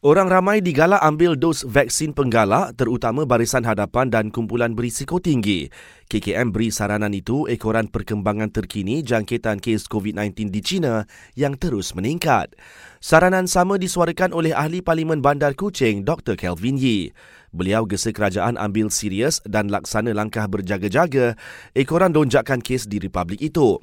Orang 0.00 0.32
ramai 0.32 0.64
digalak 0.64 1.04
ambil 1.04 1.36
dos 1.36 1.60
vaksin 1.60 2.16
penggalak 2.16 2.72
terutama 2.72 3.28
barisan 3.28 3.60
hadapan 3.68 4.08
dan 4.08 4.32
kumpulan 4.32 4.72
berisiko 4.72 5.20
tinggi. 5.20 5.68
KKM 6.08 6.56
beri 6.56 6.72
saranan 6.72 7.12
itu 7.12 7.44
ekoran 7.44 7.84
perkembangan 7.84 8.48
terkini 8.48 9.04
jangkitan 9.04 9.60
kes 9.60 9.84
COVID-19 9.92 10.48
di 10.48 10.64
China 10.64 11.04
yang 11.36 11.52
terus 11.52 11.92
meningkat. 11.92 12.56
Saranan 13.04 13.44
sama 13.44 13.76
disuarakan 13.76 14.32
oleh 14.32 14.56
ahli 14.56 14.80
Parlimen 14.80 15.20
Bandar 15.20 15.52
Kuching 15.52 16.08
Dr. 16.08 16.32
Kelvin 16.32 16.80
Yee. 16.80 17.12
Beliau 17.52 17.84
gesa 17.84 18.08
kerajaan 18.08 18.56
ambil 18.56 18.88
serius 18.88 19.44
dan 19.44 19.68
laksana 19.68 20.16
langkah 20.16 20.48
berjaga-jaga 20.48 21.36
ekoran 21.76 22.16
lonjakan 22.16 22.64
kes 22.64 22.88
di 22.88 23.04
republik 23.04 23.44
itu. 23.44 23.76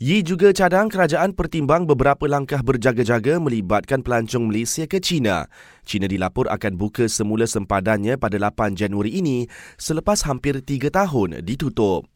Yi 0.00 0.24
juga 0.24 0.48
cadang 0.56 0.88
kerajaan 0.88 1.36
pertimbang 1.36 1.84
beberapa 1.84 2.24
langkah 2.24 2.64
berjaga-jaga 2.64 3.36
melibatkan 3.36 4.00
pelancong 4.00 4.48
Malaysia 4.48 4.88
ke 4.88 4.96
China. 4.96 5.44
China 5.84 6.08
dilapor 6.08 6.48
akan 6.48 6.80
buka 6.80 7.04
semula 7.04 7.44
sempadannya 7.44 8.16
pada 8.16 8.40
8 8.40 8.80
Januari 8.80 9.20
ini 9.20 9.44
selepas 9.76 10.24
hampir 10.24 10.64
3 10.64 10.88
tahun 10.88 11.44
ditutup. 11.44 12.08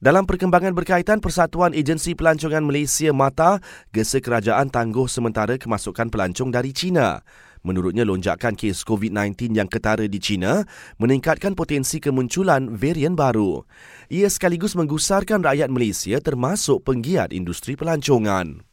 Dalam 0.00 0.24
perkembangan 0.24 0.72
berkaitan 0.72 1.20
Persatuan 1.20 1.76
Agensi 1.76 2.16
Pelancongan 2.16 2.64
Malaysia 2.64 3.12
MATA, 3.12 3.60
gesa 3.92 4.16
kerajaan 4.16 4.72
tangguh 4.72 5.04
sementara 5.04 5.60
kemasukan 5.60 6.08
pelancong 6.08 6.48
dari 6.48 6.72
China. 6.72 7.20
Menurutnya, 7.60 8.08
lonjakan 8.08 8.56
kes 8.56 8.80
COVID-19 8.88 9.52
yang 9.52 9.68
ketara 9.68 10.08
di 10.08 10.16
China 10.16 10.64
meningkatkan 10.96 11.52
potensi 11.52 12.00
kemunculan 12.00 12.72
varian 12.80 13.12
baru. 13.12 13.68
Ia 14.08 14.32
sekaligus 14.32 14.72
menggusarkan 14.72 15.44
rakyat 15.44 15.68
Malaysia 15.68 16.16
termasuk 16.24 16.80
penggiat 16.80 17.36
industri 17.36 17.76
pelancongan. 17.76 18.69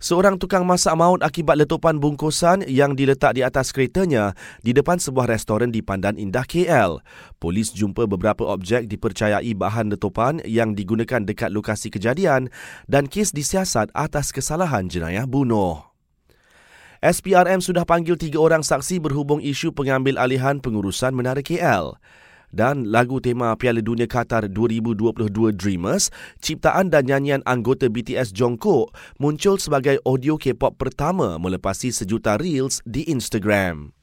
Seorang 0.00 0.40
tukang 0.40 0.64
masak 0.64 0.96
maut 0.96 1.20
akibat 1.20 1.60
letupan 1.60 2.00
bungkusan 2.00 2.64
yang 2.64 2.96
diletak 2.96 3.36
di 3.36 3.44
atas 3.44 3.68
keretanya 3.68 4.32
di 4.64 4.72
depan 4.72 4.96
sebuah 4.96 5.28
restoran 5.28 5.68
di 5.68 5.84
Pandan 5.84 6.16
Indah 6.16 6.48
KL. 6.48 7.04
Polis 7.36 7.68
jumpa 7.76 8.08
beberapa 8.08 8.48
objek 8.48 8.88
dipercayai 8.88 9.52
bahan 9.52 9.92
letupan 9.92 10.40
yang 10.48 10.72
digunakan 10.72 11.20
dekat 11.20 11.52
lokasi 11.52 11.92
kejadian 11.92 12.48
dan 12.88 13.12
kes 13.12 13.36
disiasat 13.36 13.92
atas 13.92 14.32
kesalahan 14.32 14.88
jenayah 14.88 15.28
bunuh. 15.28 15.84
SPRM 17.04 17.60
sudah 17.60 17.84
panggil 17.84 18.16
tiga 18.16 18.40
orang 18.40 18.64
saksi 18.64 19.04
berhubung 19.04 19.44
isu 19.44 19.76
pengambil 19.76 20.16
alihan 20.16 20.64
pengurusan 20.64 21.12
Menara 21.12 21.44
KL. 21.44 22.00
Dan 22.50 22.90
lagu 22.90 23.22
tema 23.22 23.54
Piala 23.54 23.78
Dunia 23.78 24.10
Qatar 24.10 24.50
2022 24.50 25.54
Dreamers, 25.54 26.10
ciptaan 26.42 26.90
dan 26.90 27.06
nyanyian 27.06 27.46
anggota 27.46 27.86
BTS 27.86 28.34
Jungkook 28.34 28.90
muncul 29.22 29.58
sebagai 29.62 30.02
audio 30.02 30.34
K-pop 30.34 30.74
pertama 30.74 31.38
melepasi 31.38 31.94
sejuta 31.94 32.34
reels 32.34 32.82
di 32.82 33.06
Instagram. 33.06 33.99